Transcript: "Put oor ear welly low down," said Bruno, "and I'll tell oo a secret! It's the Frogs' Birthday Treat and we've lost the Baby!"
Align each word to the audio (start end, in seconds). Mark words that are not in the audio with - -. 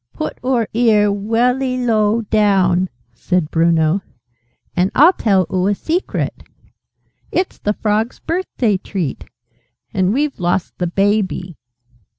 "Put 0.13 0.39
oor 0.43 0.67
ear 0.73 1.11
welly 1.11 1.77
low 1.77 2.21
down," 2.23 2.89
said 3.13 3.51
Bruno, 3.51 4.01
"and 4.75 4.89
I'll 4.95 5.13
tell 5.13 5.45
oo 5.53 5.67
a 5.67 5.75
secret! 5.75 6.41
It's 7.31 7.59
the 7.59 7.73
Frogs' 7.73 8.17
Birthday 8.17 8.77
Treat 8.77 9.25
and 9.93 10.11
we've 10.11 10.39
lost 10.39 10.79
the 10.79 10.87
Baby!" 10.87 11.55